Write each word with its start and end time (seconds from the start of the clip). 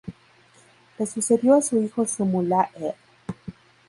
Le 0.99 1.05
sucedió 1.05 1.61
su 1.61 1.79
hijo 1.79 2.07
Sumu-la-El. 2.07 2.95